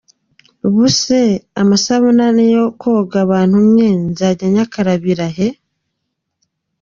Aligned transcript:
Ubu 0.65 0.83
se 0.99 1.19
amasabune 1.61 2.21
ane 2.29 2.45
yo 2.55 2.65
koga 2.81 3.19
bantumye 3.29 3.87
nzajya 4.09 4.47
nyakarabira 4.53 5.27
he?”. 5.35 5.47